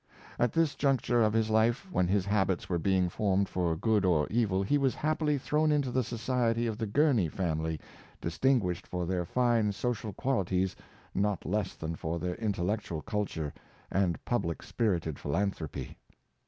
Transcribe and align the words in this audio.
At 0.39 0.51
this 0.53 0.73
juncture 0.73 1.21
of 1.21 1.31
his 1.33 1.49
life^ 1.51 1.81
when 1.91 2.07
his 2.07 2.25
habits 2.25 2.67
were 2.67 2.79
being 2.79 3.07
formed 3.07 3.47
for 3.47 3.75
good 3.75 4.03
or 4.03 4.25
evil, 4.31 4.63
he 4.63 4.79
was 4.79 4.95
happily 4.95 5.37
thrown 5.37 5.71
into 5.71 5.91
the 5.91 6.03
society 6.03 6.65
of 6.65 6.79
the 6.79 6.87
Gurney 6.87 7.29
family, 7.29 7.79
distin 8.19 8.59
guished 8.59 8.87
for 8.87 9.05
their 9.05 9.25
fine 9.25 9.73
social 9.73 10.11
qualities 10.11 10.75
not 11.13 11.45
less 11.45 11.75
than 11.75 11.95
for 11.95 12.17
their 12.17 12.33
intellectual 12.37 13.03
culture 13.03 13.53
and 13.91 14.17
public 14.25 14.63
spirited 14.63 15.17
philanthro^ 15.17 15.71
py. 15.71 15.95